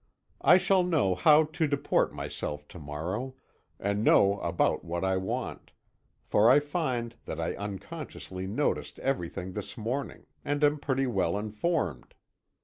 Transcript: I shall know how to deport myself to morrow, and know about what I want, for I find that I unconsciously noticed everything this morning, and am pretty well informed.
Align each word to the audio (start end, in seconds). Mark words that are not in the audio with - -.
I 0.41 0.57
shall 0.57 0.81
know 0.81 1.13
how 1.13 1.43
to 1.43 1.67
deport 1.67 2.11
myself 2.11 2.67
to 2.69 2.79
morrow, 2.79 3.35
and 3.79 4.03
know 4.03 4.39
about 4.39 4.83
what 4.83 5.03
I 5.05 5.15
want, 5.17 5.73
for 6.23 6.49
I 6.49 6.59
find 6.59 7.15
that 7.25 7.39
I 7.39 7.53
unconsciously 7.53 8.47
noticed 8.47 8.97
everything 8.97 9.51
this 9.53 9.77
morning, 9.77 10.25
and 10.43 10.63
am 10.63 10.79
pretty 10.79 11.05
well 11.05 11.37
informed. 11.37 12.15